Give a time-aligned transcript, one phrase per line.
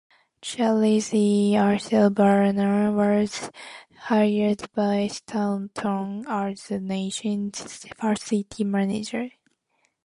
[0.41, 1.53] Charles E.
[1.55, 3.51] Ashburner was
[3.99, 9.29] hired by Staunton as the nation's first city manager.